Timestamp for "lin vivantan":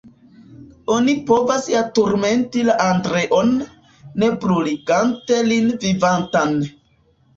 5.51-6.61